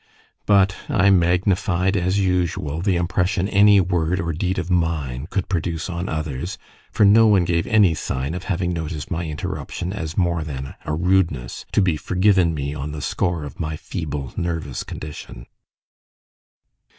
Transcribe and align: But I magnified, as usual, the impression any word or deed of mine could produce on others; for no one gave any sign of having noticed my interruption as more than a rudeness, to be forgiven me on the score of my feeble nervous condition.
But 0.47 0.75
I 0.89 1.11
magnified, 1.11 1.95
as 1.95 2.17
usual, 2.17 2.81
the 2.81 2.95
impression 2.95 3.47
any 3.47 3.79
word 3.79 4.19
or 4.19 4.33
deed 4.33 4.57
of 4.57 4.71
mine 4.71 5.27
could 5.29 5.47
produce 5.47 5.91
on 5.91 6.09
others; 6.09 6.57
for 6.91 7.05
no 7.05 7.27
one 7.27 7.45
gave 7.45 7.67
any 7.67 7.93
sign 7.93 8.33
of 8.33 8.45
having 8.45 8.73
noticed 8.73 9.11
my 9.11 9.25
interruption 9.27 9.93
as 9.93 10.17
more 10.17 10.43
than 10.43 10.73
a 10.85 10.95
rudeness, 10.95 11.67
to 11.73 11.83
be 11.83 11.97
forgiven 11.97 12.55
me 12.55 12.73
on 12.73 12.93
the 12.93 13.01
score 13.03 13.43
of 13.43 13.59
my 13.59 13.77
feeble 13.77 14.33
nervous 14.35 14.83
condition. 14.83 15.45